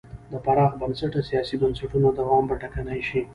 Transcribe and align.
د 0.31 0.33
پراخ 0.45 0.71
بنسټه 0.81 1.21
سیاسي 1.29 1.55
بنسټونو 1.61 2.07
دوام 2.19 2.43
به 2.49 2.55
ټکنی 2.61 3.01
شي. 3.09 3.21